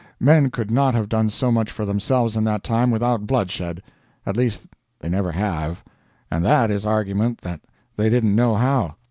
[0.19, 3.83] Men could not have done so much for themselves in that time without bloodshed
[4.25, 4.65] at least
[4.99, 5.83] they never have;
[6.31, 7.61] and that is argument that
[7.97, 8.95] they didn't know how.